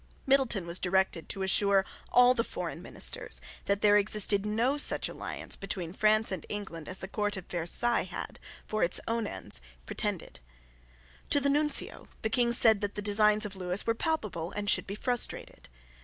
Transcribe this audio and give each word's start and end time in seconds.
Middleton 0.25 0.65
was 0.65 0.79
directed 0.79 1.29
to 1.29 1.43
assure 1.43 1.85
all 2.11 2.33
the 2.33 2.43
foreign 2.43 2.81
ministers 2.81 3.39
that 3.65 3.81
there 3.81 3.97
existed 3.97 4.47
no 4.47 4.75
such 4.79 5.07
alliance 5.07 5.55
between 5.55 5.93
France 5.93 6.31
and 6.31 6.43
England 6.49 6.89
as 6.89 6.97
the 6.97 7.07
Court 7.07 7.37
of 7.37 7.45
Versailles 7.45 8.05
had, 8.05 8.39
for 8.65 8.83
its 8.83 8.99
own 9.07 9.27
ends, 9.27 9.61
pretended. 9.85 10.39
To 11.29 11.39
the 11.39 11.49
Nuncio 11.49 12.07
the 12.23 12.31
King 12.31 12.51
said 12.51 12.81
that 12.81 12.95
the 12.95 13.01
designs 13.03 13.45
of 13.45 13.55
Lewis 13.55 13.85
were 13.85 13.93
palpable 13.93 14.49
and 14.53 14.67
should 14.71 14.87
be 14.87 14.95
frustrated. 14.95 15.69